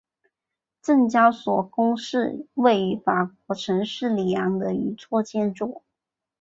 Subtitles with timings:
[0.81, 5.83] 证交所宫是位于法国城市里昂的一座建筑。